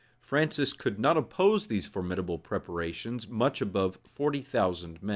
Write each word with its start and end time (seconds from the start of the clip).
Francis 0.19 0.73
could 0.73 0.97
not 0.99 1.15
oppose 1.15 1.61
to 1.61 1.69
these 1.69 1.85
formidable 1.85 2.39
preparations 2.39 3.27
much 3.27 3.61
above 3.61 3.99
forty 4.15 4.41
thousand 4.41 4.99
men. 5.03 5.09